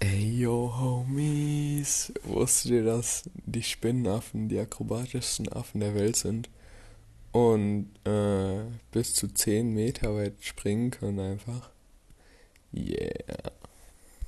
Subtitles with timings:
[0.00, 2.10] Ey, yo, Homies.
[2.24, 6.48] Wusstet ihr, dass die Spinnenaffen die akrobatischsten Affen der Welt sind?
[7.32, 11.70] Und äh, bis zu 10 Meter weit springen können einfach?
[12.72, 13.13] Yeah.